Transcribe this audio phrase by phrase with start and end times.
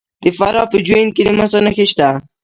[0.23, 2.07] د فراه په جوین کې د مسو نښې شته.